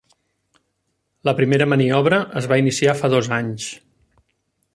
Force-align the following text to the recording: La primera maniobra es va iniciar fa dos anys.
La 1.29 1.35
primera 1.41 1.67
maniobra 1.75 2.19
es 2.41 2.49
va 2.53 2.59
iniciar 2.63 2.97
fa 3.03 3.15
dos 3.17 3.31
anys. 3.41 3.73